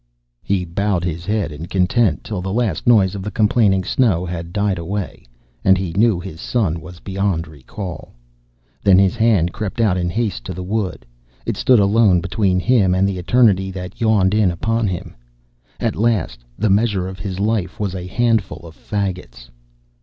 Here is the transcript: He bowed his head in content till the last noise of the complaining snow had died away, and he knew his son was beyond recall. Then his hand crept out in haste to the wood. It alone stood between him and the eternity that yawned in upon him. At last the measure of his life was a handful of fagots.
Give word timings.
He 0.41 0.65
bowed 0.65 1.03
his 1.03 1.27
head 1.27 1.51
in 1.51 1.67
content 1.67 2.23
till 2.23 2.41
the 2.41 2.51
last 2.51 2.87
noise 2.87 3.13
of 3.13 3.21
the 3.21 3.29
complaining 3.29 3.83
snow 3.83 4.25
had 4.25 4.51
died 4.51 4.79
away, 4.79 5.27
and 5.63 5.77
he 5.77 5.93
knew 5.93 6.19
his 6.19 6.41
son 6.41 6.81
was 6.81 6.99
beyond 6.99 7.47
recall. 7.47 8.15
Then 8.81 8.97
his 8.97 9.15
hand 9.15 9.53
crept 9.53 9.79
out 9.79 9.97
in 9.97 10.09
haste 10.09 10.43
to 10.45 10.55
the 10.55 10.63
wood. 10.63 11.05
It 11.45 11.69
alone 11.69 12.13
stood 12.15 12.21
between 12.23 12.59
him 12.59 12.95
and 12.95 13.07
the 13.07 13.19
eternity 13.19 13.69
that 13.69 14.01
yawned 14.01 14.33
in 14.33 14.49
upon 14.49 14.87
him. 14.87 15.15
At 15.79 15.95
last 15.95 16.43
the 16.57 16.71
measure 16.71 17.07
of 17.07 17.19
his 17.19 17.39
life 17.39 17.79
was 17.79 17.93
a 17.93 18.07
handful 18.07 18.61
of 18.65 18.75
fagots. 18.75 19.51